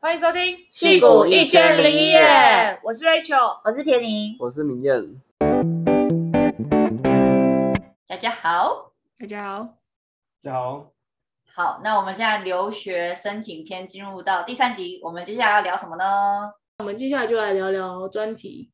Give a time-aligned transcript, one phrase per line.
[0.00, 2.20] 欢迎收听《矽谷一千零一夜》，
[2.84, 5.20] 我是 Rachel，我是田宁，我是明艳。
[8.06, 9.64] 大家好，大家好，
[10.40, 10.92] 大家好。
[11.52, 16.04] 好，那我们现在留学申请篇进入到第三集，我们接下来要聊什么呢？
[16.78, 18.70] 我们接下来就来聊聊专题。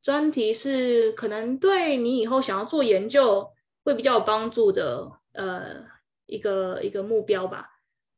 [0.00, 3.50] 专题是可能对你以后想要做研究
[3.82, 5.84] 会比较有帮助的，呃，
[6.26, 7.68] 一个一个目标吧。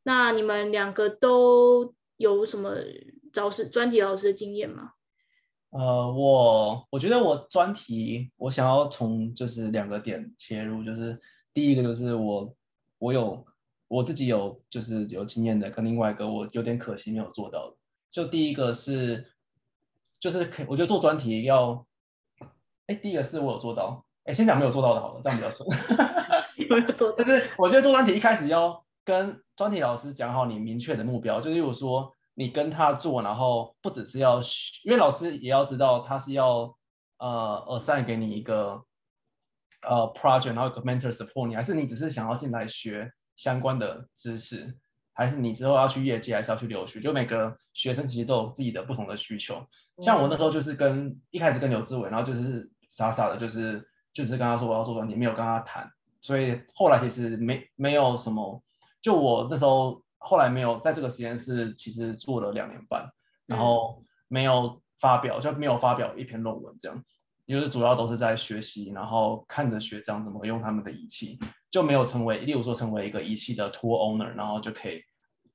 [0.02, 2.76] 那你们两个都有什么
[3.32, 4.92] 找师专题老师的经验吗？
[5.70, 11.18] 呃，我我觉得我专题我想要从就是两个点切入，就是
[11.54, 12.54] 第一个就是我
[12.98, 13.42] 我有
[13.88, 17.76] 我自己有就是有经验的，跟另外一个我有点可惜没有做到的。
[18.10, 19.32] 就第一个是
[20.18, 21.86] 就是可我觉得做专题要，
[22.86, 25.66] 哎，第一个是我有做到，哎，先讲没有做到的好了，这样比较准。
[26.68, 27.24] 有没有做到？
[27.24, 28.84] 就是我觉得做专题一开始要。
[29.04, 34.40] 跟专题老师讲好你明确的目标，就例如果说你跟他做，然后不只是要，
[34.84, 36.74] 因为老师也要知道他是要
[37.18, 38.80] 呃 assign 给你一个
[39.82, 44.74] 呃 project，然后一个 mentor support 你，还是你只是想要进来学相关的知识，
[45.12, 47.00] 还是你之后要去业界，还是要去留学？
[47.00, 49.60] 就每个学生其实都有自己的不同的需求。
[49.98, 55.90] 像我那时候就是跟一开始跟刘志伟，然后就是傻傻的，就是就是跟他说我要做专题，没有跟他谈，
[56.20, 58.62] 所以后来其实没没有什么。
[59.02, 63.10] 就我那时候，后来没有在这个实验室，其实做了两年半，
[63.46, 67.04] 然后没有发表，就没有发表一篇论文这样，
[67.46, 71.38] 因为主要都是在学习，然后看着学长怎么用他们的仪器，
[71.70, 75.02] 就没有成为，例如说成为一个仪器的 tool owner，然后就可以，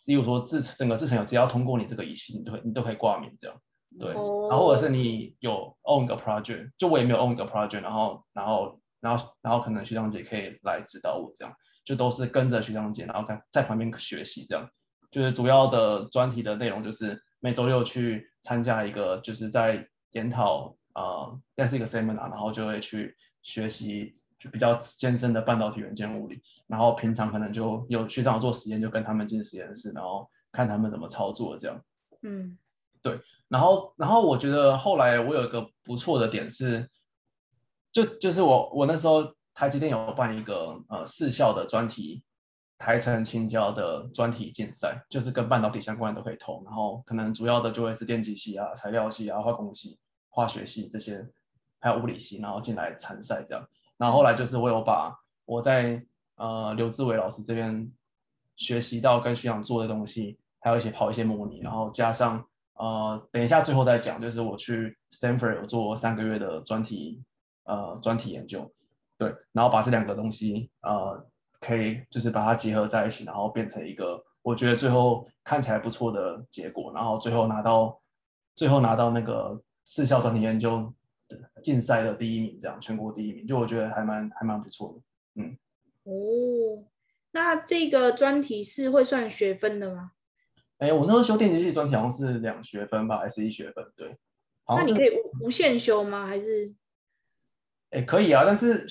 [0.08, 3.56] 例如说制整个制程有只要通过你这个仪器，你都你都可以挂名这样，
[4.00, 11.54] 对，然后或者是你有 own 一个 project，就我也没有 own 一个 project，然后然后然后然后可能学长姐可以来指导我这样。
[11.86, 14.68] 就都是跟着学长姐，然后在旁边学习，这样
[15.12, 31.80] 就是主要的专题的内容，就是每周六去参加一个，就是在研讨啊，那是一个 seminar，然后就会去学习就比较艰深的半导体元件物理，然后平常可能就有学长做实验，就跟他们进实验室，然后看他们怎么操作这样。
[32.24, 32.58] 嗯，
[33.00, 33.16] 对，
[33.48, 36.90] 然后然后我觉得后来我有一个不错的点是，
[37.92, 39.32] 就就是我我那时候。
[39.56, 42.22] 台积电有办一个呃四校的专题，
[42.78, 49.98] 台城青椒的专题竞赛，就是跟半导体相关的都可以投，然后可能主要的就会是电机系啊、材料系啊、化工系、
[50.30, 51.26] 化学系这些，
[51.80, 53.66] 还有物理系，然后进来参赛这样。
[53.98, 56.06] 然后后来就是我有把我在
[56.36, 57.90] 呃刘志伟老师这边
[58.58, 67.24] 学习到跟学长做的东西，还有一些跑一些模拟，然后加上呃等一下最后再讲，就是我去 Stanford 有做三个月的专题
[67.64, 68.70] 呃专题研究。
[69.18, 71.26] 对，然后把这两个东西，呃，
[71.60, 78.02] 可以就是把它结合在一起，然后变成一个我觉得最后看起来不错的结果，然后最后拿到
[78.56, 80.94] 最后拿到那个四校专题研究
[81.64, 85.58] 竞赛的第一名，这样全国第一名，就我觉得还蛮还蛮不错的，嗯。
[86.04, 86.84] 哦，
[87.32, 90.12] 那这个专题是会算学分的吗？
[90.78, 93.86] 哎，我那时候修电机系专题好像是两学分吧，还是一学分？
[93.96, 94.16] 对。
[94.68, 96.28] 那你可以无无限修吗？
[96.28, 96.76] 还是？
[97.96, 98.86] 也可以啊，但是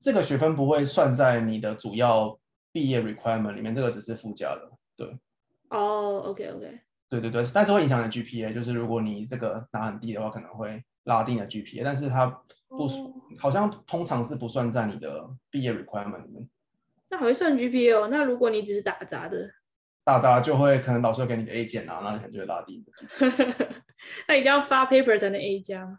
[0.00, 2.38] 这个学分不会算在你的主要
[2.72, 4.70] 毕业 requirement 里面，这个只是附加的。
[4.96, 5.06] 对。
[5.70, 6.80] 哦、oh，OK OK。
[7.08, 12.26] 对对对，但是会影响你的 GPA，就是如果你这个拿很低的话，可能会拉低你的 GPA，但是它
[12.68, 13.12] 不，oh.
[13.38, 16.48] 好像通常是不算在你的毕业 requirement 里面。
[17.08, 18.08] 那还会算 GPA 哦？
[18.08, 19.50] 那如果你只是打杂的，
[20.04, 22.84] 打杂就会可能老师会给你个 A 减啊，那可能就会拉低。
[24.28, 25.98] 那一定要发 paper 才能 A 加。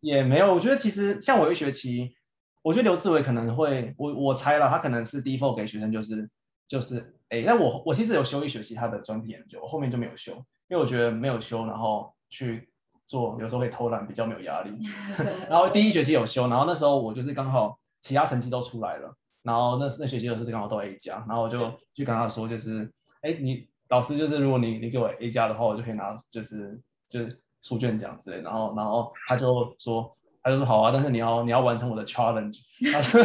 [0.00, 2.14] 也没有，我觉得其实像我一学期，
[2.62, 6.28] 我觉得刘志伟可能会，我我猜了，他可能是 default 给学生就是
[6.66, 10.32] 就是哎，那我我其实有修一学期他的专题研究，我后面就没有修，
[10.68, 12.68] 因为我觉得没有修，然后去
[13.06, 14.70] 做有时候会偷懒，比较没有压力。
[15.50, 21.60] 然后第一学期有修，然后那时候我就是刚好其他成绩都出来了，然后那那学期就是刚好都 A 加，然后我就
[21.92, 22.90] 就跟他说，就是
[23.20, 27.40] 哎，你老师就是如果你你给我 A 加的话，我就可以拿就是就是。
[27.62, 30.10] 出卷奖之类，然后，然后他就说，
[30.42, 32.58] 他就说好啊，但是你要，你要完成我的 challenge，
[32.90, 33.20] 他说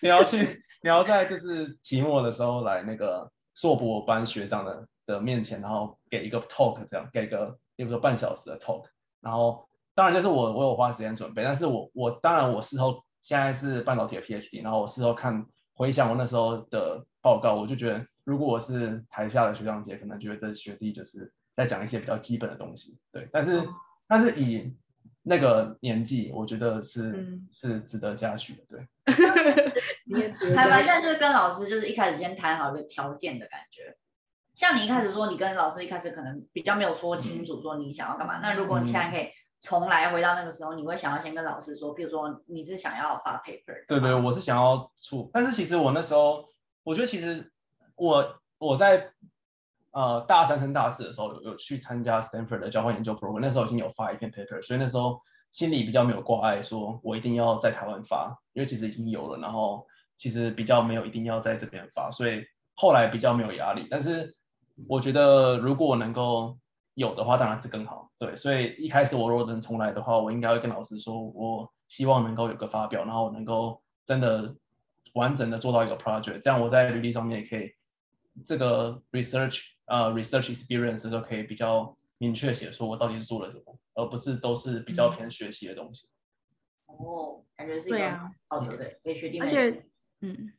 [0.00, 8.84] 你要去，你要在就是期末的时候来那个硕博班学长的的面前，然后给一个 talk，这样给个，比如说半小时的 talk，
[9.20, 15.44] 然后当然就是我我有花时间准备，但是我我当然我事后现在是半导体的 PhD，然后我事后看
[15.74, 21.32] 回想我那时候的报告，我就觉得如果我是台下的学长姐，可能觉得这学弟就是。
[21.56, 23.66] 在讲一些比较基本的东西，对，但是、哦、
[24.06, 24.74] 但是以
[25.22, 28.88] 那个年纪，我觉得是、嗯、是值得嘉许的，对。
[30.54, 33.96] 还蛮像就是跟老师就是一开始先谈好一个条件的感觉。
[34.54, 38.38] 像你一开始说，你跟老师一开始可能比较没有说清楚，说你想要干嘛。
[38.38, 39.28] 嗯、那如果你现在可以
[39.60, 43.86] 重来回到那个时候，你会想要先跟老师说，比如说你是想要发 paper。
[43.86, 46.44] 对对，我是想要出，但是其实我那时候，
[46.82, 47.50] 我觉得其实
[47.94, 49.12] 我我在
[49.92, 59.86] 呃大三升大四的时候有有去参加 Stanford 的交换研究 program，那时候已经有发一篇 paper，所以那时候心里比较没有挂碍，说我一定要在台湾发，因为其实已经有了，然后
[60.18, 62.44] 其实比较没有一定要在这边发，所以
[62.74, 64.34] 后来比较没有压力，但是。
[64.88, 66.58] 我觉得如果我能够
[66.94, 68.10] 有的话，当然是更好。
[68.18, 74.52] 对，所以一开始我如果能重来的话，我应该会跟老师说，我希望能够有个发表，然后能够真的
[75.12, 77.70] 完整的做到一个 project，这样我在履历上面也可以
[78.46, 86.06] 这个 research 呃 research experience 都可以比较明确写说我到底是做了什么，而不是都是比较偏学习的东西。
[86.86, 88.18] 嗯、哦，感觉是一个
[88.48, 89.46] 好的，对，给学弟妹。
[89.46, 89.84] 而且，
[90.20, 90.52] 嗯，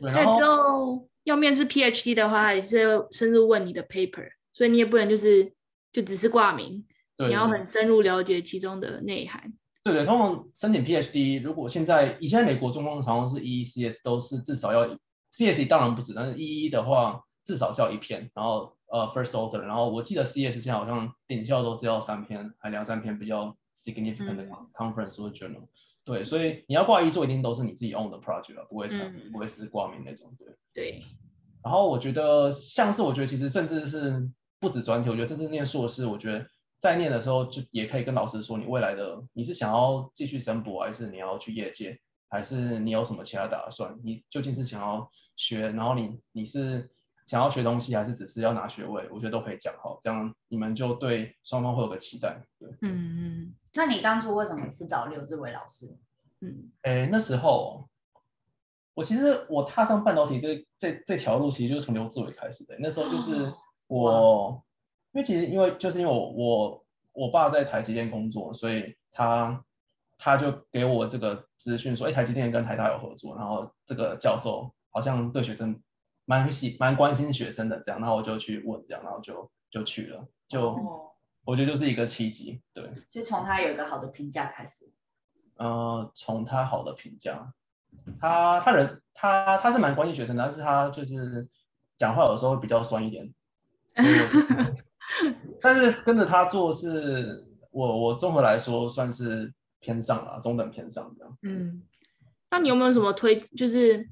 [0.00, 1.08] 那之后。
[1.24, 5.52] 要面试 PhD 的话，也是要深入问你的 paper，所以你也不能就是
[5.92, 6.84] 就只是挂名，
[7.16, 9.40] 对你要很深入了解其中的内涵。
[9.84, 14.98] 对对，通常申请 PhD，如果现在以现在美国状况，常常是 EECS 都是至少要
[15.30, 25.66] CS 当然不止，但是 EE 的话至少是要一篇，然后呃 first author，然后我记得 CS 现在好像顶校都是要三篇，还两三篇比较 significant 的 conference 或 journal。
[26.04, 30.34] 对，所以你要挂一做，一定都是你自己 own 的 project 了，不会是、嗯、不会是挂名那种。
[30.38, 31.02] 对对。
[31.64, 34.28] 然后我觉得，像是我觉得其实甚至是
[34.58, 36.44] 不止专题，我觉得甚至念硕士，我觉得
[36.80, 41.96] 在念的时候就也可以跟老师说，你未来的你是想要继续升博，还是你要去业界，
[42.28, 43.96] 还是你有什么其他打算？
[44.02, 46.90] 你究竟是想要学，然后你你是
[47.32, 49.08] 想要学东西，还是只是要拿学位？
[49.10, 52.38] 我觉得都可以讲好，这样你们就对双方会有个期待。
[52.58, 53.54] 对，嗯嗯。
[53.72, 55.96] 那你当初为什么是找刘志伟老师？
[56.40, 57.88] 嗯，哎，那时候
[58.92, 62.76] 我其实我踏上半导体这这这条路，其实就是从刘志伟开始的。
[62.78, 63.50] 那时候就 是
[63.86, 64.62] 我，哦、
[65.12, 66.84] 因为其实因为就是因为我我
[67.14, 69.64] 我爸在台积电工作，所以他
[70.18, 75.80] 他就给我这个资讯说，哎，台积电跟台大有合作，然后这个教授好像对学生
[76.40, 80.70] 蛮喜蛮关心学生的这样，然后我就去问这样，然后就就去了，就。
[80.70, 81.08] 哦
[81.44, 82.88] 我觉得就是一个契机，对。
[83.10, 84.88] 就从他有一个好的评价开始。
[85.56, 87.52] 呃，从他好的评价，
[88.20, 91.48] 他他人他他是蛮关心学生的，但是他就是
[91.96, 93.34] 讲话有时候会比较酸一点。
[95.60, 101.38] 但是跟着他做是，我我综合来说算是偏上了，中等偏上这样。
[101.42, 101.82] 嗯，
[102.52, 104.08] 那你有没有什么推，就是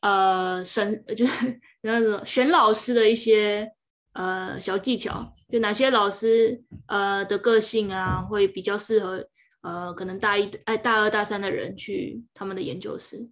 [0.00, 3.70] 呃神 就是那种选老师的一些
[4.12, 5.32] 呃小技巧？
[5.48, 9.24] 就哪些老师呃的个性啊，会比较适合
[9.62, 13.30] 呃可能大一哎大二大三的人去他们的研究室？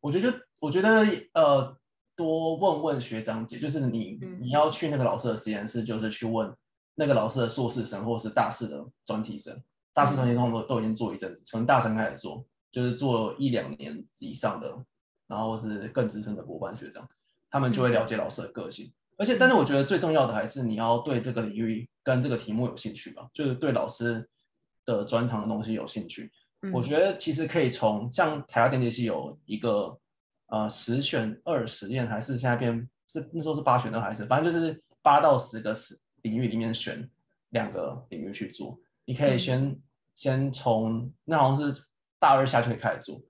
[0.00, 1.76] 我觉得我觉得呃
[2.16, 6.52] 多问问学长姐，就是你你要去那个老师的实验室，就是去问
[6.96, 9.56] 那个老师的硕士生或是大四的专题生，
[9.94, 14.76] 大四专题生都都已经做一阵子，从大三开始做，就是做一两年以上的，
[15.28, 17.08] 然后是更资深的博班学长，
[17.48, 18.86] 他们就会了解老师的个性。
[18.86, 24.24] 嗯而且，但是我觉得最重要的还是你要对这个领域跟这个题目有兴趣吧，就是对老师
[24.84, 26.30] 的专长的东西有兴趣。
[26.62, 29.98] 嗯、我觉得其实可以从像台大电机系有一个
[30.46, 37.10] 呃十选二实验，还是现在变是那时候是八选二还是，反正就是八到十个十领域里面选
[37.48, 38.78] 两个领域去做。
[39.04, 39.82] 你可以先、嗯、
[40.14, 41.82] 先从那好像是
[42.20, 43.20] 大二下就可以开始做，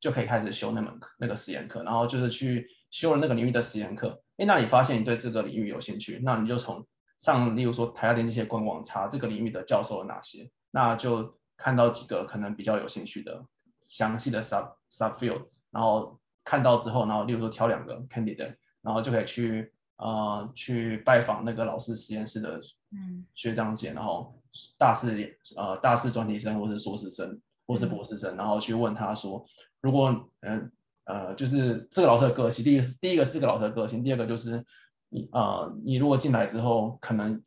[0.00, 4.20] 就可以开始修那门课那个实验课，然后就是去修了那个领域的实验课。
[4.38, 6.84] 哎，那你发现你对这个领域有兴趣，那你就从
[7.18, 13.44] 上，例如说台大电机系官网查这个领域的教授有哪些，那就看到几个可能比较有兴趣的
[13.82, 22.58] 详细的 sub subfield，然后看到之后，然后例如说挑两个 candidate，然后就可以去呃去拜访那个老师实验室的
[22.92, 24.34] 嗯学长姐，然后
[24.78, 25.14] 大四
[25.56, 29.44] 呃大四专题生或是硕士生或是博士生，然后去问他说，
[29.80, 30.70] 如果嗯。
[31.04, 34.64] 呃，就是这个老师的个性，第一个第一个是这个老师的个性，第二个就是
[35.08, 37.42] 你呃，你如果进来之后，可能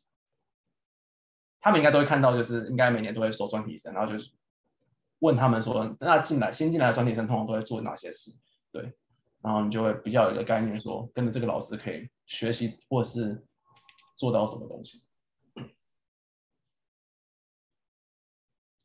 [1.60, 4.30] 他们应该都会看到，就是应该每年都会收专题生，然后就是
[5.20, 8.32] 问他们说，那进来新进来的专题生通常都会做哪些事？
[8.70, 8.92] 对，
[9.40, 13.42] 然后你就会比较有一个概念说，说跟着这个老师可以学习或是
[14.18, 14.98] 做到什么东西。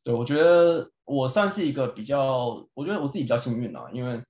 [0.02, 4.22] 对，我觉得我算是一个比较，我觉得我自己比较幸运啊，因为。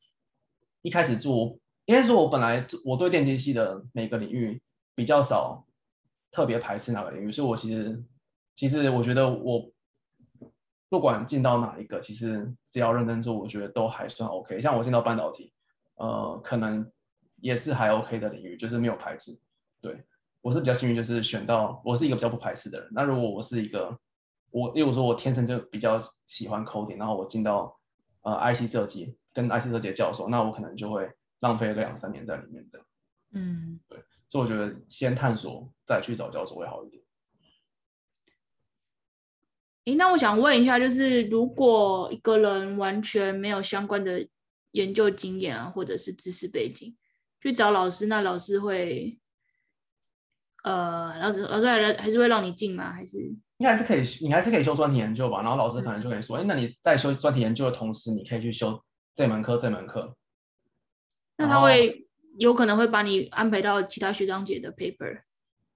[0.82, 4.58] 一开始做，应该说，我本来我对电机系的每个领域
[4.94, 5.62] 比较少，
[6.30, 8.02] 特别排斥哪个领域，所以我其实
[8.56, 9.70] 其实我觉得我
[10.88, 14.58] 不管进到哪一个，其实只要认真做，我觉得都还算 OK。
[14.58, 15.52] 像我进到半导体，
[15.96, 16.90] 呃，可能
[17.42, 19.38] 也是还 OK 的领域，就是没有排斥。
[19.82, 20.02] 对，
[20.40, 22.88] 我是比较幸运，就是选到我是一个比较不排斥的人。
[22.92, 23.94] 那如果我是一个
[24.50, 27.78] 我，例如说我天生就比较喜欢 coding，然后我进到
[28.22, 32.86] 呃 IC 设计跟 IC 设计的教授，那我可能就会浪费个两三年在里面这样。
[33.32, 37.02] 嗯，对，所以我觉得先探索再去找教授会好一点。
[39.86, 44.28] 诶，那我想问一下，就是如果一个人完全没有相关的
[44.72, 46.94] 研究经验啊，或者是知识背景，
[47.40, 49.18] 去找老师，那老师会，
[50.64, 52.92] 呃，老师老师还还是会让你进吗？
[52.92, 55.42] 还是应该还是可以，你还是可以修专题研究吧。
[55.42, 58.82] 然后老师可能就可以说，哎、嗯，那你在修专题研究的同时，你可以去修
[59.14, 60.16] 这门课，这门课。
[61.36, 62.06] 那他会
[62.38, 65.20] 有可能会把你安排到其他学长姐的 paper。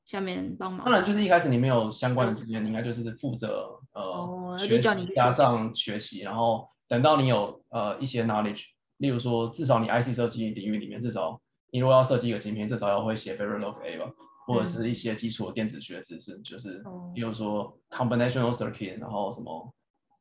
[0.06, 0.84] 下面帮忙。
[0.84, 8.64] 当然，就是一开始你没有相关的经验，嗯、你应该就是负责呃、哦、学习加上学习，然后等到你有呃一些 knowledge，
[8.98, 14.06] 例如说至少你 IC 设计领域里面，至少你如果要设计一个晶片，至少要会写 Verilog A 吧，
[14.46, 16.82] 或者是一些基础的电子学知识，嗯、就是
[17.14, 19.74] 比如说 combinational circuit，然后什么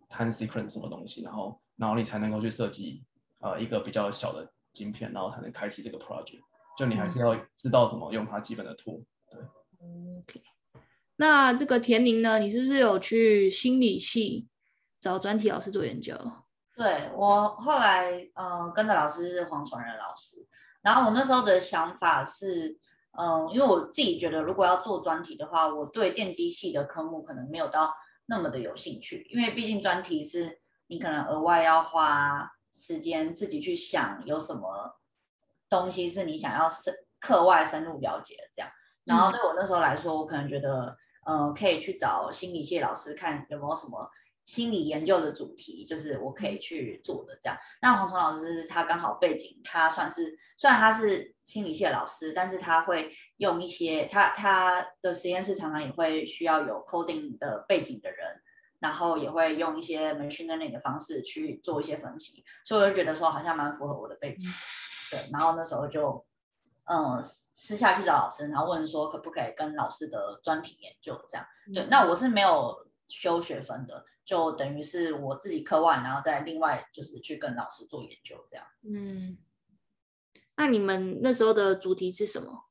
[0.10, 3.03] time sequence 什么东西，然后然后你才能够去设计
[3.39, 6.39] 呃一个比较小的晶片，然后才能开启这个 project。
[6.77, 9.03] 就你还是要知道怎么用它基本的 tool。
[10.20, 10.42] OK，
[11.18, 12.39] 那这个田宁呢？
[12.39, 14.48] 你是不是有去心理系
[15.00, 16.15] 找专题老师做研究？
[16.75, 20.38] 对，我后来呃跟着老师是黄传仁老师，
[20.82, 22.75] 然后我那时候的想法是，
[23.17, 27.93] 嗯、呃，因为我自己觉得如果要做专题的话，我对电机系的科目可能没有到
[28.25, 35.00] 那么的有兴趣，因为毕竟专题是你可能额外要花时间自己去想有什么
[35.70, 38.72] 东西是你想要深课外深入了解这样。
[39.03, 44.10] 然后对我那时候来说，我可能觉得，呃，可以去找心理系老师看有没有什么
[44.45, 47.57] 心理研究的主题，就是我可以去做的这样。
[47.81, 58.41] 那黄崇老师他刚好背景，他算是虽然他是心理系的老师，但是他会用一些他他的实验室常常也会需要有 coding 的背景的人，
[58.79, 64.50] 然后也会用一些 machine learning 的方式去做一些分析，所以我就觉得说好像蛮符合我的背景，
[65.12, 65.19] 对。
[65.31, 66.25] 然后那时候就。
[66.85, 71.47] 嗯，私下去找老师，然后问说可不可以跟老师的专题研究这样。
[71.73, 72.75] 对，那我是没有
[73.07, 78.65] 修学分的，就等于是我自己课外，然后再另外就是去跟老师做研究这样。
[78.84, 79.38] 嗯，
[80.58, 82.65] 那你们那时候的主题是什么？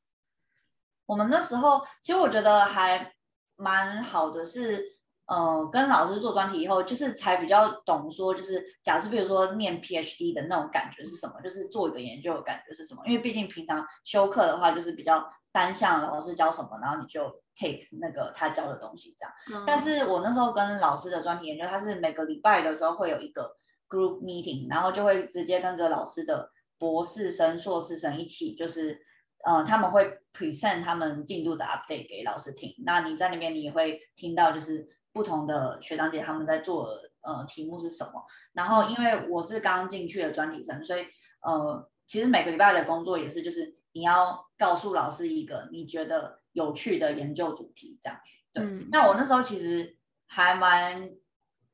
[1.06, 3.14] 我们那时候其实我觉得还
[3.56, 5.00] 蛮好的是。
[5.26, 13.02] 呃，跟老师做专题以后，就是才比较懂说，就是假设比如说念 PhD 的那种感觉是什么，就是做一个研究的感觉是什么。
[13.06, 19.61] 因为毕竟平常修课的话，就是比较单向，老师教什么，然后你就 take 那个他教的东西这样。
[19.61, 19.64] 嗯。
[19.66, 23.56] 但是我那时候跟老师的专题研究，他是每个礼拜的时候会有一个
[23.88, 29.00] group meeting，然后就会直接跟着老师的博士生、硕士生一起，就是
[29.44, 32.75] 呃，他们会 present 他们进度的 update 给老师听。
[32.85, 34.88] 那你在那边你也会听到就是。
[35.14, 36.88] 不同的学长姐他们在做
[37.21, 38.25] 呃题目是什么？
[38.54, 41.04] 然后因为我是刚进去的专题生，所以
[41.42, 48.18] 呃其实每个礼拜的工作也是就是你要告诉老师一个你觉得有趣的研究主题这样。
[48.52, 49.96] 对，嗯、那我那时候其实
[50.26, 51.11] 还蛮。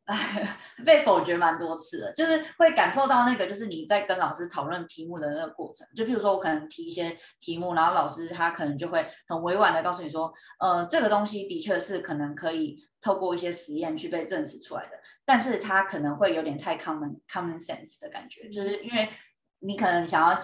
[0.87, 5.87] 被否决蛮多次的，就是会感受到那个，就是你在跟老师讨论题目的那个过程。
[5.95, 14.93] 就譬如说，我可能提一些题目，然后老师他可能就会很委婉的告诉你说，呃，这个东西的确是可能可以透过一些实验去被证实出来的，
[15.27, 19.11] 但是他可能会有点太 common common sense 的感觉，就是因为
[19.59, 20.41] 你可能想要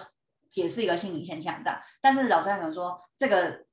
[0.49, 3.65] 解释一个心理现象这样，但是老师他可能说这个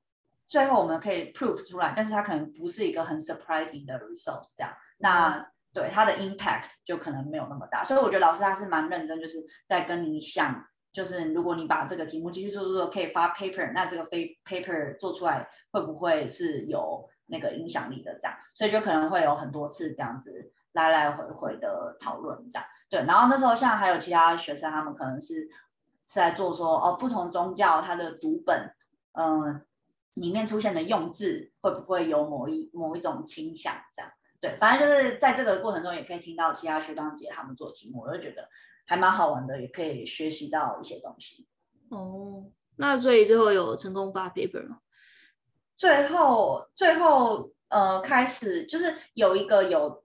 [0.48, 5.46] 最后我们可以 prove 出来，但是他可能不是一个很 surprising 的 results 这样，那。
[5.74, 10.62] 对它的 impact 就可能没有那么大，所以我觉得老师他是蛮认真，就是在跟你想，
[10.92, 22.68] 就是如果你把这个题目继续做做做，可以发 paper，那这个非 paper 做出来会不会是有那个影响力的这样，所以就可能会有很多次这样子来来回回的讨论这样。
[22.90, 25.48] 对，然后那时候像还有其他学生，他们可能是
[26.12, 28.70] 是来做说哦，不同宗教它的读本，
[29.12, 29.62] 嗯、呃，
[30.14, 34.10] 里面出现的用字会不会有某一某一种倾向这样。
[34.38, 38.46] 对，反正就是在这个过程中，也可以听到其他学长姐他们做题目，我就觉得
[38.86, 41.46] 还蛮好玩的，也可以学习到一些东西。
[41.88, 42.44] 哦，
[42.76, 44.80] 那所以最后有成功发 paper 吗？
[45.76, 50.04] 最后，最后呃，开始就是有一个有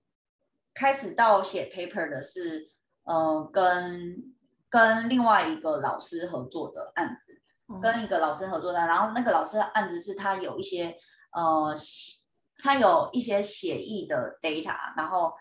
[0.74, 2.70] 开始到写 paper 的是，
[3.04, 4.36] 呃，跟
[4.70, 10.96] 跟另外一个老师合作的案子，哦、跟一个老师合作的，然后那个老师的案子是他有一些
[11.32, 11.76] 呃。
[12.60, 15.32] 他有一些血液的 data，然后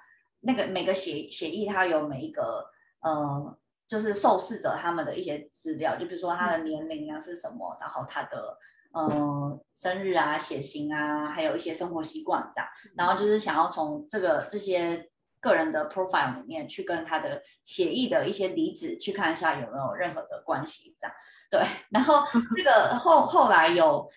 [0.41, 2.63] 那个每个血血液它有每一个
[3.01, 3.57] 呃，
[3.87, 8.59] 就是受试者他们的一些资料，就比如说他的年龄啊是什么，然后他的
[8.93, 12.69] 呃生日啊、血型啊，还有一些生活习惯这样。
[12.95, 21.17] 然后就是想要从这个这些个人的 profile 里面去跟他的协议的一些离子去看一下有没有任何的关系这样。
[21.51, 22.25] 对，然后
[22.57, 24.11] 这个后后来有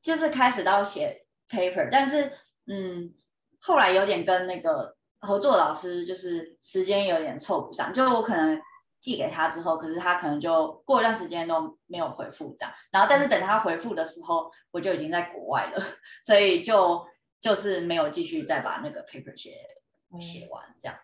[0.00, 2.32] 就是开始到写 paper，但是
[2.66, 3.12] 嗯，
[3.60, 8.60] 后来有点跟那个合作老师就是时间有点凑不上，就我可能
[9.00, 15.82] 寄给他之后，可是他可能就过一段时间都没有回复这样，然后但是等他回复的时候，我就已经在国外了，
[16.24, 17.04] 所以就
[17.40, 19.56] 就是没有继续再把那个 paper 写
[20.18, 20.98] 写完这样。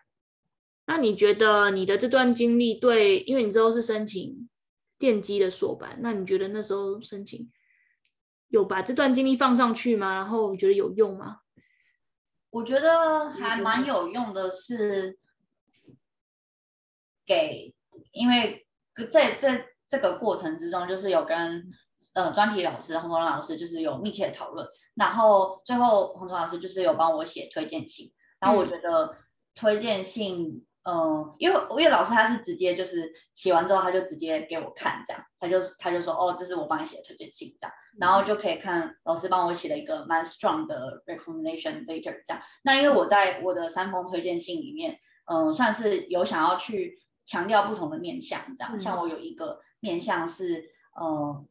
[0.85, 4.49] 那你觉得你的这段经历对，因为你之后是申请
[4.97, 7.51] 电机的硕班，那你觉得那时候申请
[8.47, 10.13] 有把这段经历放上去吗？
[10.13, 11.41] 然后你觉得有用吗？
[12.49, 15.19] 我觉得还蛮有用的，是
[17.25, 17.75] 给，
[18.13, 18.65] 因为
[19.11, 21.69] 在这这个过程之中，就是有跟
[22.13, 29.15] 呃专题老师洪彤老师就是有密切讨论，然后最后洪彤老师就是有帮我写推荐信，然后我觉得
[29.55, 30.63] 推荐信。
[30.89, 42.41] 嗯，因为因为老师他是直接就是写完之后他就直接给我看这样，他就他就说哦，这是我帮你写的推荐信这样，然后就可以看老师帮我写了一个蛮 strong 的 recommendation letter 这样。
[42.63, 44.97] 那因为我在我的三封推荐信里面，
[45.29, 50.69] 嗯，算是有想要去强调不同的面向这样，嗯、像我有一个面向是
[51.01, 51.45] 嗯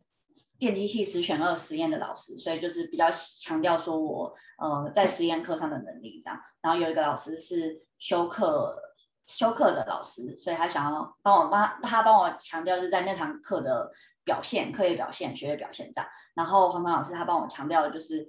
[0.58, 8.82] 电机系十选二实验的老师，所以就是比较强调说我呃在实验课上的能力这样，然后有一个老师是修课。
[9.28, 13.90] 修课的老师，所以他想要帮我帮他帮我强调是在那堂课的
[14.22, 16.08] 表现、课业表现、学业表现这样。
[16.34, 18.20] 然后黄刚老师他帮我强调的就是，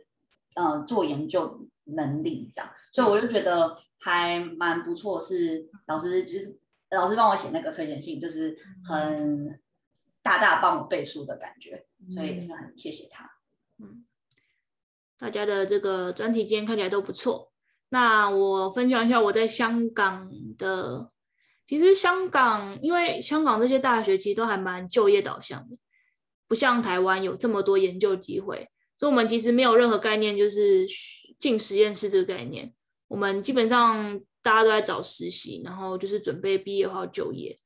[0.56, 2.68] 嗯、呃，做研究能力这样。
[2.92, 6.58] 所以我就觉得还蛮不错，是老师就是
[6.90, 8.58] 老师帮我写那个推荐信，就是
[8.90, 9.62] 很
[10.24, 13.30] 大大帮我背书的感觉，所以也是很谢谢他。
[13.80, 14.06] 嗯，
[15.18, 17.52] 大家的这个专题今天看起来都不错。
[17.90, 21.10] 那我分享一下我在香港的，
[21.66, 25.78] 其实香港，因为香港这些大学其实都还蛮就业导向的，
[26.48, 30.86] 不像台湾有这么多研究机会，所以我们其实没有任何概念，就是
[31.40, 32.74] 进实验室这个概念。
[33.08, 37.58] 我们基本上大家都在找实习，然后就是准备毕业后就业。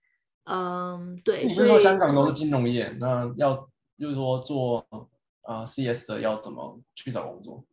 [0.43, 3.67] 嗯，对，所以香港都是金融业，那要
[4.01, 4.85] 就是说做
[5.43, 7.63] 啊、呃、CS 的要怎么去找工作？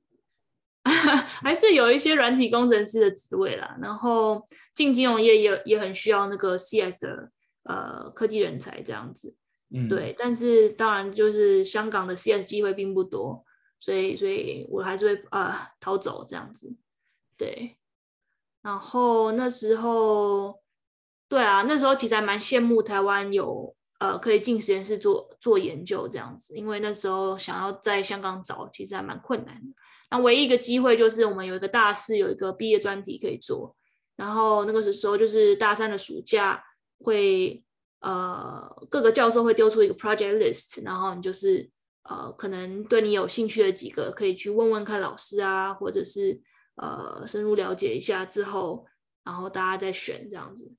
[0.84, 7.30] 还是有一些软体工程师的职位啦，然后进金融业也也很需要那个 CS 的
[7.64, 9.34] 呃科技人才这样子，
[9.70, 13.44] 嗯，对，但是当然就是香港的 CS 机会并不多，
[13.78, 16.74] 所以所以我还是会呃逃走这样子，
[17.36, 17.76] 对，
[18.62, 20.62] 然后那时候，
[21.28, 29.74] 对啊，那时候其实还蛮羡慕台湾有呃可以进实验室做做研究这样子，因为那时候想要在香港找其实还蛮困难的。
[30.10, 33.76] 那唯一一个机会就是我们有一个大四有一个毕业专题可以做，
[34.16, 36.64] 然后那个时候就是大三的暑假
[37.00, 37.62] 会
[38.00, 41.68] 呃各个教授会丢出一个 project list，然后你就是
[42.04, 46.40] 呃可能对你有兴趣的几个可以去问问看老师啊，或者是
[46.76, 48.86] 呃深入了解一下之后，
[49.24, 50.72] 然后大家再选这样子，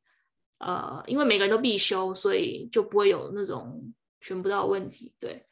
[0.60, 5.46] 呃因为每个人都必修，所以就不会有那种选不到的问题，对。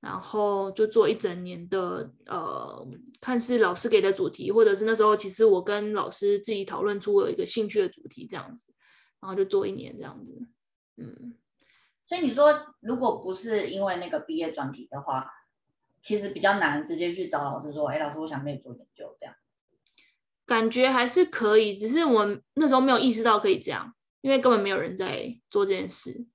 [0.00, 2.88] 然后就做一整年的，呃，
[3.20, 8.72] 看是老师给的主题，或者是那时候其实我跟老师自己讨论出有一个兴趣的主题这样子，
[9.20, 10.40] 然后就做一年这样子，
[10.96, 11.34] 嗯。
[12.06, 15.30] 所以你说，如果不是因为那个毕业专题的话，
[16.02, 19.34] 其实比较难直接去找老师说，哎，老师，我想跟你做研究这样。
[20.46, 26.26] 感觉还是可以，只是我那时候没有意识到可以这样，因为根本没有人在做这件事。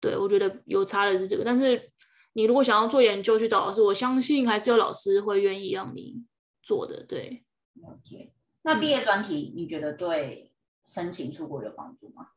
[0.00, 1.90] 对，我觉得有差的是这个，但是。
[2.34, 6.22] 你如果想要做研究去找老师，我相信还是有老师会愿意让你
[6.62, 7.02] 做的。
[7.02, 8.32] 对，了解。
[8.62, 10.52] 那毕业专题你觉得对
[10.86, 12.28] 申请出国有帮助吗？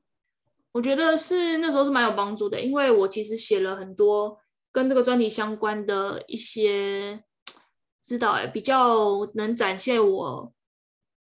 [0.72, 4.40] 我觉得是那时候是蛮有帮助的，因为我其实写了很多
[4.72, 7.24] 跟这个专题相关的一些，
[8.04, 10.52] 知道哎，比较能展现我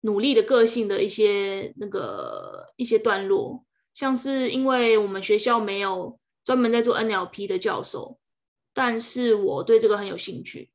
[0.02, 8.18] 努力的个性的一些那个一些段落，像是因为我们学校没有专门在做 NLP 的教授。
[8.72, 10.70] 但是我对这个很有兴趣，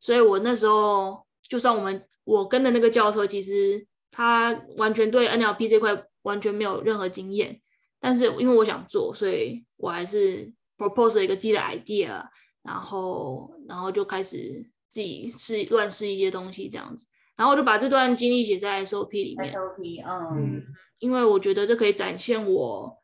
[0.00, 7.60] 所以我那时候就算我们我跟的那个教授，其实他完全对 NLP 这块完全没有任何经验，
[8.00, 12.26] 但是因为我想做，所以我还是 propose 了一个自己的 idea，
[12.62, 19.52] 然后然后就开始自己试乱试一些东西这样子，然后我就把这段经历写在 SOP 里面。
[19.52, 20.66] SOP，嗯，嗯，
[20.98, 23.02] 因为我觉得这可以展现我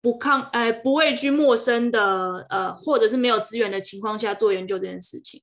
[0.00, 5.42] 不抗呃不畏惧陌生的呃或者是没有资源的情况下做研究这件事情。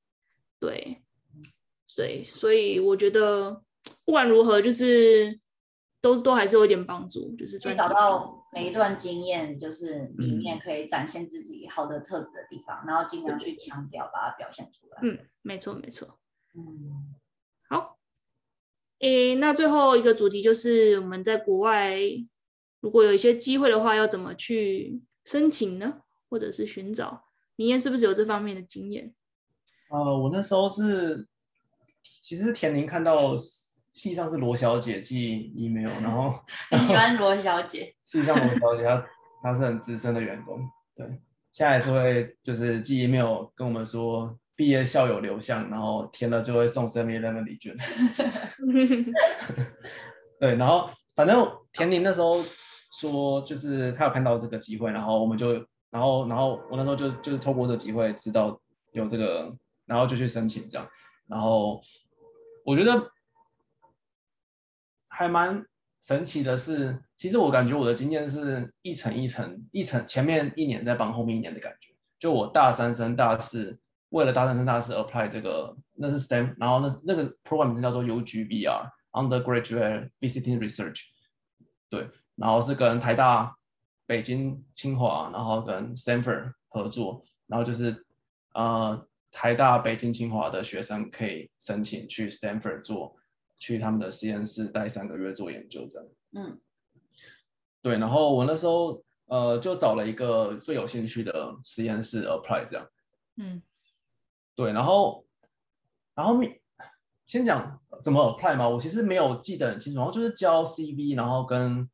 [0.60, 1.04] 对，
[1.96, 3.62] 对，所以我觉得
[4.06, 5.40] 不管如何，就是
[6.02, 15.00] 都都还是有一点帮助，就是找到每一段经验，就是里面可以展现自己好的特质的地方，嗯、然后尽量去强调，把它表现出来。
[15.04, 16.18] 嗯，没错，没错。
[16.56, 17.14] 嗯，
[17.70, 18.00] 好。
[19.04, 22.00] 诶，那最后一个主题就是我们在国外，
[22.80, 26.04] 如果有一些机会的话，要怎么去申请呢？
[26.30, 27.26] 或者是寻找？
[27.58, 29.14] 明艳是不是有这方面的经验？
[29.90, 31.28] 呃，我那时候是，
[32.22, 33.36] 其实田宁看到
[33.92, 36.40] 系上是罗小姐寄 email，然后
[36.72, 37.94] 你喜欢罗小姐？
[38.04, 39.06] 系上罗小姐她
[39.44, 40.62] 她是很资深的员工，
[40.96, 41.06] 对，
[41.52, 44.40] 现在也是会就是寄 email 跟我们说。
[44.56, 47.76] 毕业校友留项，然后填了就会送7-11礼券。
[50.40, 52.44] 对，然后反正田宁那时候
[52.92, 55.54] 说，就是他有看到这个机会，然后我们就，
[55.90, 58.62] 然后然后我那时候就就是透过这个机会知道
[58.92, 59.52] 有这个，
[59.86, 60.88] 然后就去申请这样。
[61.28, 61.82] 然后
[62.64, 63.12] 我觉得
[65.08, 65.66] 还蛮
[66.00, 71.92] 神奇的是，其实我感觉我的经验是一层一层一层，前面一年在帮后面一年的感觉。
[72.20, 73.80] 就我大三升大四。
[74.14, 81.02] 为了大三升大四 apply 这个，那是 STEM，然后那那个 program 名字叫做 UGVR Undergraduate Visiting Research，
[81.90, 83.56] 对，然后是跟台大、
[84.06, 88.06] 北京、清华，然后跟 Stanford 合作，然后就是
[88.54, 93.16] 呃台大、北京、清华的学生可以申请去 Stanford 做，
[93.58, 96.08] 去他们的实验室待三个月做研究这样。
[96.34, 96.62] 嗯，
[97.82, 102.88] 对，然后我那时候呃就找了一个最有兴趣的实验室 apply 这样。
[103.38, 103.60] 嗯。
[104.56, 105.26] 对，然后，
[106.14, 106.40] 然后
[107.26, 111.90] 先讲怎么 apply 嘛，我其实没有记得很清楚，然后就是交 CV，然后跟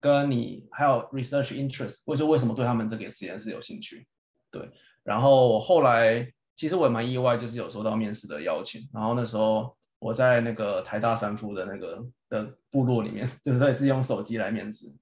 [0.00, 4.06] 跟你还有 research interest，或者说为什么对他们这个实验室有兴趣，
[4.50, 4.68] 对，
[5.04, 14.92] 然后后来其实我也蛮意外，就是有收到面试的邀请，然后那时候我在那个台大三附的那个的部落里面，就是也是用手机来面试，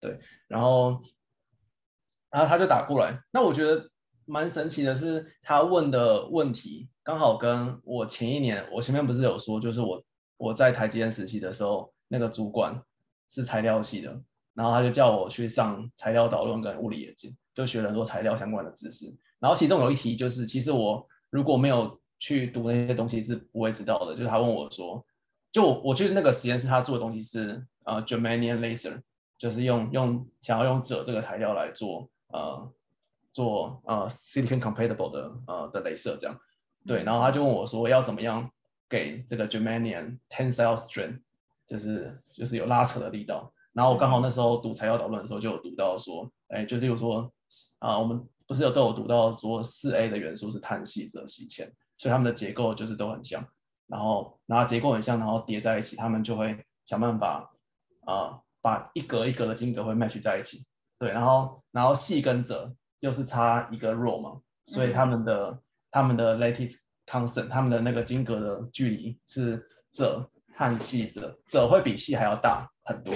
[0.00, 1.02] 对，然后
[2.30, 3.88] 然后他就打过来，那我觉得。
[4.24, 10.02] 蛮神奇的是，他问的问题刚好跟我前一年，我前面不是有说，就是我
[10.36, 12.80] 我在台积电实习的时候，那个主管
[13.30, 14.20] 是材料系的，
[14.54, 19.14] 然后他就叫我去上材料导论跟物理研究，就学了很多材料相关的知识。
[19.38, 24.14] 然后其中有一题就是，其实我如果没有去读那些东西是不会知道的。
[24.14, 25.04] 就是他问我说，
[25.50, 29.00] 就我去那个实验室，他做的东西是呃 Germanium laser，
[29.36, 32.72] 就是用用想要用鍺这个材料来做呃。
[33.32, 36.38] 做呃 silicon compatible 的呃的镭射这样，
[36.86, 38.48] 对，然后他就问我说要怎么样
[38.88, 41.18] 给这个 germanium tensile strength，
[41.66, 43.52] 就是就是有拉扯的力道。
[43.72, 47.22] 然后我刚好那时候读材料导论的时候就有读到说，哎，就是有说
[47.78, 53.42] 啊、呃，我们不是有都有读到说四 A 的元素是碳系锗系铅，所以它们的结构就是都很像。
[53.86, 57.50] 然后然后结构很像，然后叠在一起，他们就会想办法
[58.04, 60.66] 啊、呃、把一格一格的晶格会 match 在一起。
[60.98, 62.74] 对，然后然后细跟鍺。
[63.02, 65.58] 又是差一个 rho 嘛，所以他们的、嗯、
[65.90, 69.58] 他们的 lattice constant，他们的那个晶格的距离是
[69.92, 73.12] 鍺和矽鍺，鍺会比细还要大很多，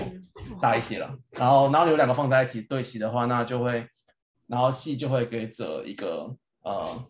[0.61, 1.17] 大一些了。
[1.31, 3.89] 然后然后有两个放在一起对齐的话，那就会，
[4.49, 7.05] 然后细就会给鍺一个呃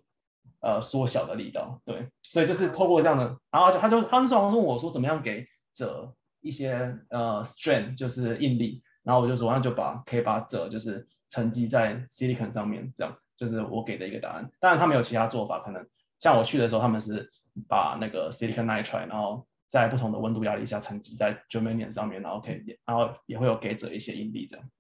[0.61, 6.13] 呃缩小的力道，对，所以就是透过这样的，然后他就他们说问我说怎么样给鍺
[6.43, 11.09] 一些呃 strength 就是应力，然后我就说那就把可以把鍺就是。
[11.29, 14.51] 沉积在 silicon 上面，这样就是我给的一个答案。
[14.61, 15.87] 当然，他们有其他做法，可能
[16.19, 17.31] 像我去的时候，他们是
[17.69, 24.71] 把那个 silicon nitride，然后在不同的温度压力下沉积在 germanium 上面，然后可以，然后也会有给者一些应力这样。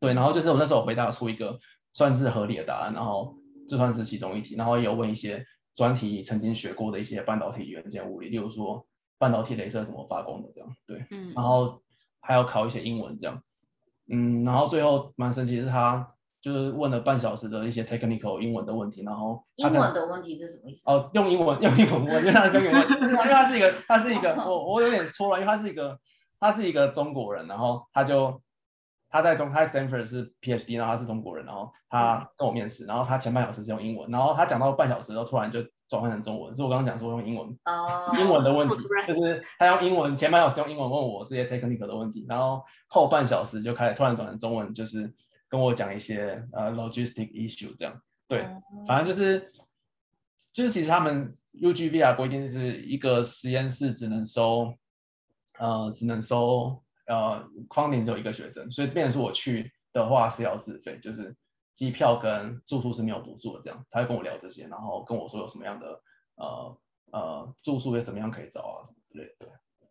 [0.00, 1.58] 对，然后就是我那时候回答出一个
[1.92, 3.36] 算是合理的答案，然后
[3.68, 8.86] 这算是其中一题，然后也有问一些专题曾经学过的一些半导体元件物理，例如说
[9.18, 10.76] 半导体镭射怎么发光的这样。
[10.86, 11.82] 对，嗯，然后
[12.20, 13.42] 还要考一些英文这样。
[14.10, 16.06] 嗯，然后最后蛮神奇的是，他
[16.40, 20.82] 就是问了半小时的一些 technical 英文的问题，然后英文的问题是什么意思？
[20.84, 25.98] 哦，用英文用英文问，因为他是用英文，因为他是一个他是一个我我有点错乱，因为他是一个
[26.38, 28.40] 他是一个中国人，然后他就
[29.08, 35.60] 他在中他在 Stanford 是 PhD，然后他是中国人，然后他跟我面试，然后他前半小时是用英文，然后他讲到半小时之后突然就。
[35.88, 45.12] 转换成中文，所以我刚刚讲说用英文，oh, 英文的问题就是他用英文前半小时用英文问我这些 technical 的问题，然后后半小时就开始突然转成中文，就是
[45.48, 48.86] 跟我讲一些呃 logistic issue 这样，对，oh.
[48.88, 49.48] 反正就是
[50.52, 54.74] 就是其实他们 UGVR 规定是一个实验室只能收
[55.58, 61.34] 呃只能收呃 funding 只有一个学生，所以变成说我去的话是要自费，就是
[61.74, 63.60] 机票跟住宿是没有补助的。
[63.62, 66.00] 这样，他会跟我聊这些，然后跟我说有什么样的
[66.36, 66.78] 呃
[67.12, 69.46] 呃住宿也怎么样可以找啊什么之类的。
[69.46, 69.48] 对，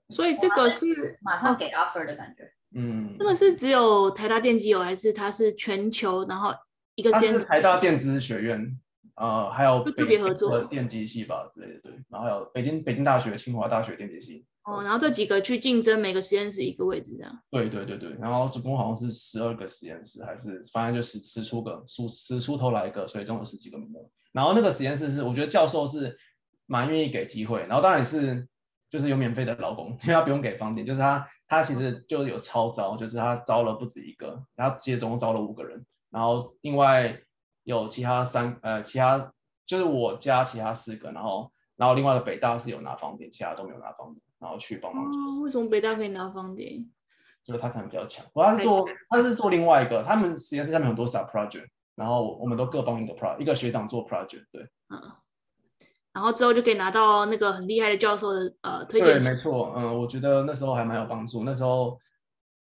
[0.10, 0.86] 所以这个是
[1.22, 2.44] 马上给 offer 的感觉。
[2.76, 6.26] 嗯，这个是只有台大电机有，还是它是全球？
[6.28, 6.52] 然后
[6.96, 8.80] 一个先是台大电子学院。
[9.16, 11.92] 呃，还有特别合作电机系吧之类的，对。
[12.10, 14.44] 然后还有北京北京大学、清华大学电机系。
[14.66, 17.44] 哦，然后这几个去竞争每个实验室一个位置这样。
[17.52, 24.10] 对对对对，然后总共好像是十二个实验室，还是反正就十十出个数十出头来一个，所以总有十几个名额。
[24.32, 26.18] 然后那个实验室是，我觉得教授是
[26.66, 28.48] 蛮愿意给机会，然后当然是
[28.90, 37.20] 就是有免费的劳工，因为他不用给房点，就是他他其实就有超招，就是他招了不止一个，然后其实总共招了五个人，然后另外。
[37.66, 39.32] 有其他三呃，其他
[39.66, 45.40] 就是我加其他四个，然后然后另外的北大是有拿房点，其他都没有拿房点，然后去帮忙做事。
[45.40, 46.86] 哦，为什么北大可以拿房点？
[47.46, 55.00] 就是他可能比较强，我他是做他是做另外一个，他们实验室下面很多 sub project，然后我们都各帮一个 project，一个学长做 project，对，嗯，
[56.12, 59.22] 然后之后就可以拿到那个很厉害的教授的呃推荐。
[59.22, 61.98] 对，没错，嗯，我觉得那时候还蛮有帮助，那时候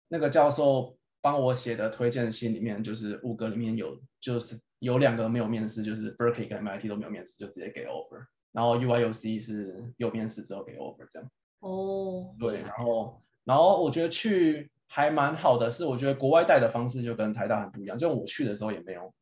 [0.08, 4.60] 那个教授帮我写的推荐信里面，就是五个里面有就是。
[4.82, 8.26] 有两个没有面试，就是 Berkeley 跟 MIT 都没有面试，就直接给 offer。
[8.52, 11.30] 然后 UIUC 是有面试之后给 offer 这样。
[11.62, 17.97] 哦，对，然后然后我觉得去还蛮好的，是我觉得国外带的方式就跟台大很不一样。
[17.97, 19.13] 就我去的时候也没有，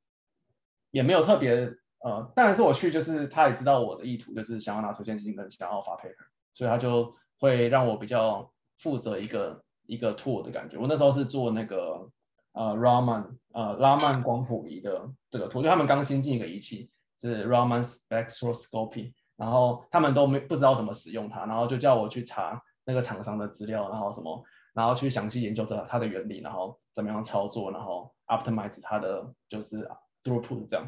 [0.92, 10.78] 也没有特别呃，当然是我去就是他也知道我的意图，就是想要拿推荐信跟想要发 paper，所以他就会让我比较负责一个一个 tour 的感觉。
[10.78, 12.10] 我那时候是做那个。
[12.54, 16.90] 呃，Raman，呃，拉曼光谱仪的这个图，就他们刚新进一个仪器，
[17.22, 29.90] 是 Raman Spectroscopy，然后他们都没不知道怎么使用它，然后就叫我去查那个厂商的资料，然后什么，然后去详细研究这它的原理，然后怎么样操作，然后 optimize 它的就是
[30.24, 30.86] throughput 这样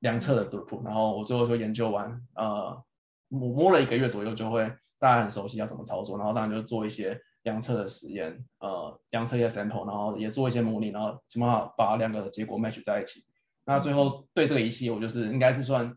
[0.00, 2.80] 量测的 throughput，然后我最后就研究完，呃，
[3.28, 7.18] 摸摸了一个月左右，就会大家很熟悉要怎么操作，然后当然就做一些。
[7.44, 13.22] 量测的实验，呃，量测一些 sample，然后也做一些模拟，然后想办法把两个结果 match 在一起。
[13.66, 15.94] 那最后对这个仪器，我就是应该是算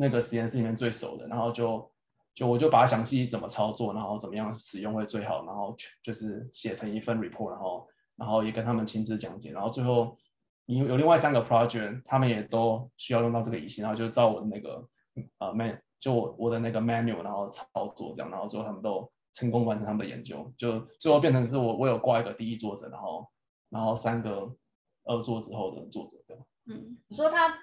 [0.00, 1.90] 那个实验室里面最熟的，然后就
[2.34, 10.16] 就我就把它详细怎么操作，然后怎么样使用会最好，然后就是写成一份 report，然后然后也跟他们亲自讲解，然后最后
[10.66, 14.88] 有有另外三个 project，他们也都需要用到这个仪器，然后就照我的那个
[15.38, 19.10] 呃 man 就我我的那个 manual，然后操作这样，然后最后他们都。
[19.32, 23.24] 成功完成他们的研究，就最后变成是我我有挂一个第一作者，然后
[23.68, 24.52] 然后三个
[25.04, 26.44] 二作之后的作者这样。
[26.66, 27.56] 嗯，你说他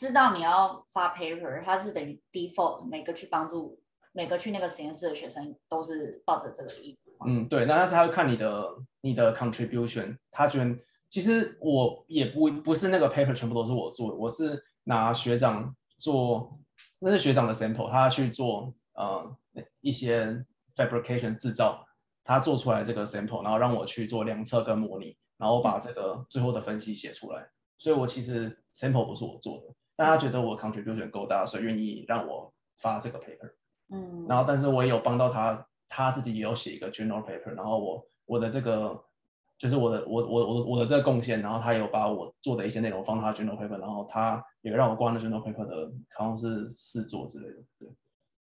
[0.00, 3.78] 知道你要发 paper，他是等于 default 每个去帮助
[4.14, 7.12] 每个去那个实验室的学生都是抱着这个意图。
[7.26, 8.66] 嗯，对，那但是他会看你的
[9.02, 10.74] 你的 contribution，他觉得
[11.10, 16.58] 其实我也不不是那个 paper 全部都是我做的，我是拿学长做，
[16.98, 19.36] 那是学长的 sample，他去做呃
[19.82, 20.42] 一些。
[20.76, 21.84] fabrication 制造，
[22.24, 27.46] 他做出来这个 sample，然后让我去做量测跟模拟，然后把这个最后的分析写出来。
[27.76, 33.52] 所以我其实 sample 不是我做的，但他觉得我 contribution 够大，所以愿意让我发这个 paper。
[33.90, 38.98] 嗯，然后但是我也有帮到他，他自己也有写一个 journal paper，然后我我的这个
[39.58, 47.88] 就是我的我我我我的这个贡献，然后他有把我做的一些内容放到他 journal paper，然后他也让我挂那 journal paper 的好像是四座之类的，对。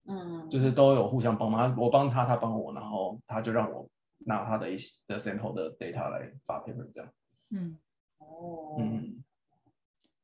[0.09, 3.89] 嗯，就是都有互相帮忙，我帮他，他帮我，然后他就让我
[4.27, 7.11] 拿他的一些的 sample 的 data 来发 paper 这样。
[7.51, 7.79] 嗯，
[8.19, 9.25] 哦，嗯，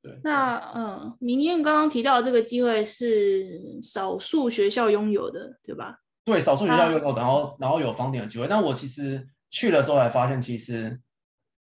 [0.03, 0.21] 对。
[0.25, 6.01] 那嗯，明艳刚刚提到的这个机会是少数学校拥有的，对吧？
[6.25, 8.47] 对，少数学校拥有，然后然后有房顶的机会。
[8.49, 11.01] 但我其实去了之后才发现，其实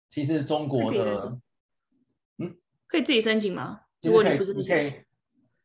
[0.10, 1.38] 其实中国的，
[2.38, 2.56] 嗯，
[2.88, 3.82] 可以自己申请吗？
[4.02, 4.94] 如果你不是你可以。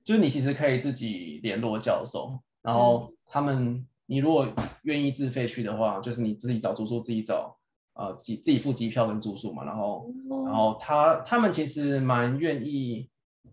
[0.05, 4.47] 就是你其实可以自己联络教授，然后他们，你如果
[4.83, 7.57] 愿意自费去的话，就是你自己找住宿，自己找，
[7.95, 10.13] 呃，自己自己付机票跟住宿嘛，然后，
[10.47, 13.09] 然后他他们其实蛮愿意，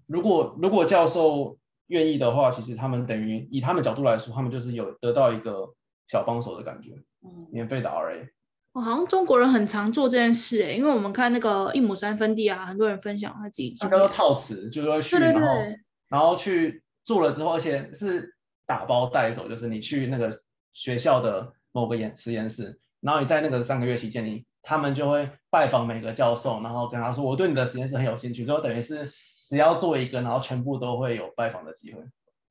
[0.07, 5.73] 如果如果教授愿意的话，其实他们等于以他们角度来说，他们就是有得到一个
[6.07, 6.91] 小帮手的感觉，
[7.23, 8.27] 嗯，免费的 RA。
[8.73, 15.47] 哦，好像中国人很常做这件事诶，因为我们看那个一亩三分地啊，很多人分享他自己，他叫做套词，就是说去，然后。
[16.11, 18.35] 然后去做了之后，而且是
[18.67, 20.29] 打包带走，就是你去那个
[20.73, 29.11] 学校的某个研实验室，然后你在那个三个月期间，你他们就会拜访每个教授，然后跟他说：“我对你的实验室很有兴趣。”所以等于是
[29.49, 32.01] 只要做一个，然后全部都会有拜访的机会。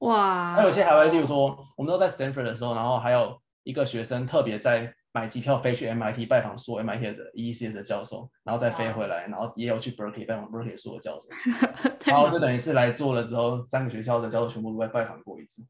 [0.00, 0.54] 哇！
[0.54, 11.28] 还有些还会，例如说，我们都在 Stanford 的时候，然后还有一个学生特别在买机票飞去 MIT 拜访所有 MIT 的 ECS 的教授，然后再飞回来，然后也有去 Berkeley 拜访 Berkeley 所有教授，
[12.10, 15.62] 然后就等于是来做了之后，三个学校的教授全部都拜访过一次。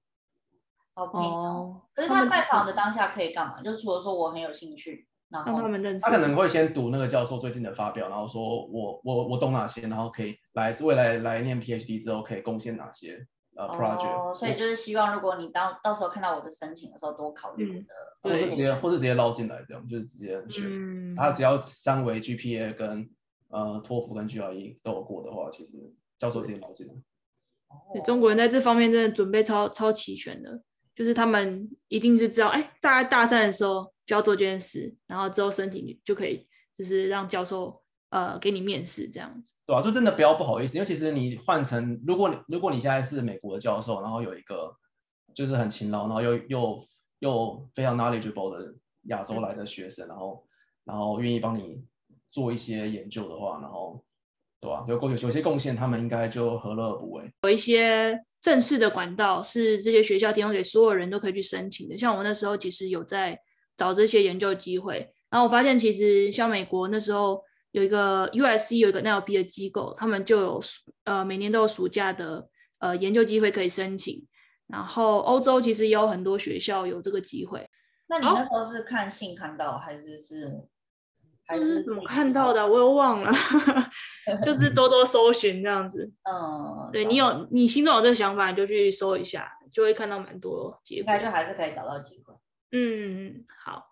[1.06, 1.82] 好拼哦！
[1.94, 3.62] 可是他拜访的当下可以干嘛？
[3.62, 13.26] 就是除了说我很有兴趣，然后让他们认识，他可能会先读那个教授最近的发表，然后说我我我懂哪些，然后可以来未来来念 PhD 之后可以贡献哪些。
[13.56, 17.84] 呃、uh，project，所以就是希望，如果你到到时候看到我的申请的时候，多考虑
[18.22, 20.66] 我的，或是直接，或者直接捞进来，这样就是直接选。
[20.68, 23.10] 嗯，他只要三维 GPA 跟
[23.48, 25.72] 呃托福跟 GRE 都有过的话，其实
[26.16, 26.94] 教授直接捞进来。
[27.92, 30.62] 对，中国人在这方面真的准备超超齐全的，
[30.94, 37.80] 就是他们一定是知道，哎，大概大三的时候就要做这件事，然后之后申请就可以，就是让教授。
[38.10, 44.74] 呃，给你面试这样子，对啊，就真的不要不好意思，因为其实你换成，如果你如果你现在是美国的教授，然后有一个
[45.32, 46.84] 就是很勤劳，然后又又
[47.20, 50.44] 又非常 knowledgeable 的亚洲来的学生，然后
[50.84, 51.84] 然后愿意帮你
[52.32, 54.04] 做一些研究的话，然后
[54.60, 54.84] 对吧？
[54.88, 57.32] 有有有些贡献，他们应该就何乐而不为。
[57.42, 63.38] 有一些正式的管道是这些学校提供给所有人都可以去申请的，像我那时候其实有在
[63.76, 67.42] 找这些研究机会，然后我发现其实像美国那时候。
[67.72, 70.60] 有一个 USC 有一个 NLP 的机构，他们就有
[71.04, 72.48] 呃每年都有暑假的
[72.80, 74.26] 呃研究机会可以申请。
[74.66, 77.64] 然后欧洲其实也有很多学校有这个机会。
[78.08, 80.66] 那你那时候是看信看到，还是是、哦、
[81.50, 82.64] 还是怎么看到的？
[82.64, 83.32] 我又忘了
[84.46, 86.08] 就是多多搜寻这样子。
[86.22, 91.00] 嗯，对，你有你心中有这个想法，你就去搜一下，就会看到蛮多机会。
[91.00, 92.32] 应该就还是可以找到机会。
[92.70, 93.84] 嗯，好。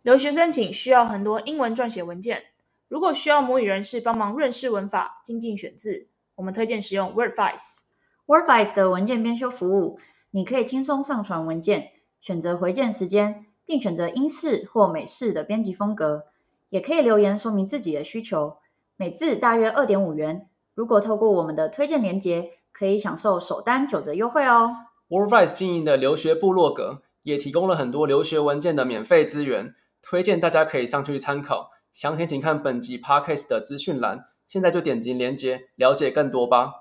[0.00, 2.44] 留学申请需要很多英文撰写文件，
[2.88, 7.80] 如果需要母语人士帮忙润饰文法、精进选字，我们推荐使用 Wordvice。
[8.26, 16.24] Wordvice 的文件编修服务，你可以轻松上传文件，选择回件时间，并选择英式或美式的编辑风格，
[16.68, 18.56] 也可以留言说明自己的需求。
[18.96, 20.48] 每字大约二点五元。
[20.74, 24.70] 如果透过我们的推荐链接，可以享受首单九折优惠哦。
[25.08, 29.74] Wordvice 经营的留学部落格也提供了很多留学文件的免费资源。
[30.02, 34.26] 推荐大家可以上去参考，详情请看本集 Podcast 的资讯栏。
[34.46, 36.72] 现在就点击链接了解更多吧。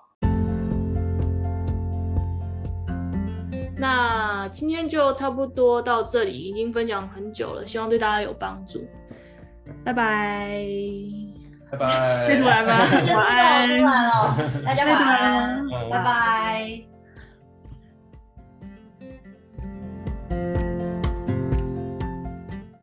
[3.79, 8.85] 那今天就差不多到这里，已经分享很久了，希望对大家有帮助。
[9.83, 10.65] 拜拜，
[11.71, 12.73] 拜拜， 太突然吗？
[13.15, 16.96] 晚安，大家晚安， 拜拜。